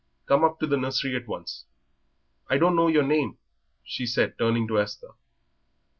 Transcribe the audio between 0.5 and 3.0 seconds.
to the nursery at once. I don't know